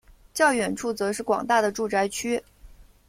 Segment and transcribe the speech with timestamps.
[0.33, 2.41] 较远处则是广大的住宅区。